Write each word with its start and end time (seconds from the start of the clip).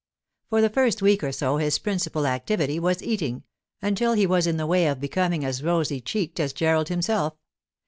For 0.49 0.61
the 0.61 0.69
first 0.71 1.03
week 1.03 1.23
or 1.23 1.31
so 1.31 1.57
his 1.57 1.77
principal 1.77 2.25
activity 2.25 2.79
was 2.79 3.03
eating, 3.03 3.43
until 3.83 4.13
he 4.13 4.25
was 4.25 4.47
in 4.47 4.57
the 4.57 4.65
way 4.65 4.87
of 4.87 4.99
becoming 4.99 5.45
as 5.45 5.61
rosy 5.61 6.01
cheeked 6.01 6.39
as 6.39 6.53
Gerald 6.53 6.89
himself. 6.89 7.35